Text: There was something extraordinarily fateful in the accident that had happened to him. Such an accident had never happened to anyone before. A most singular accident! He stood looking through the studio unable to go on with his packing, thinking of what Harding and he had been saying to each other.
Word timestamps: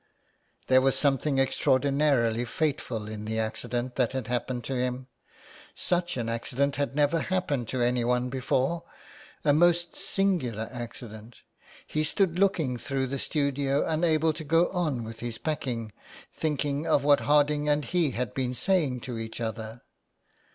There 0.65 0.81
was 0.81 0.95
something 0.97 1.37
extraordinarily 1.37 2.43
fateful 2.43 3.07
in 3.07 3.25
the 3.25 3.37
accident 3.37 3.97
that 3.97 4.13
had 4.13 4.25
happened 4.25 4.63
to 4.63 4.73
him. 4.73 5.05
Such 5.75 6.17
an 6.17 6.27
accident 6.27 6.77
had 6.77 6.95
never 6.95 7.19
happened 7.19 7.67
to 7.67 7.83
anyone 7.83 8.29
before. 8.31 8.83
A 9.45 9.53
most 9.53 9.95
singular 9.95 10.67
accident! 10.71 11.41
He 11.85 12.03
stood 12.03 12.39
looking 12.39 12.77
through 12.77 13.05
the 13.05 13.19
studio 13.19 13.85
unable 13.85 14.33
to 14.33 14.43
go 14.43 14.69
on 14.69 15.03
with 15.03 15.19
his 15.19 15.37
packing, 15.37 15.91
thinking 16.33 16.87
of 16.87 17.03
what 17.03 17.19
Harding 17.19 17.69
and 17.69 17.85
he 17.85 18.09
had 18.09 18.33
been 18.33 18.55
saying 18.55 19.01
to 19.01 19.19
each 19.19 19.39
other. 19.39 19.83